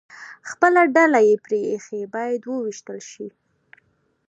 [0.49, 3.27] خپله ډله یې پرې ایښې، باید ووېشتل شي.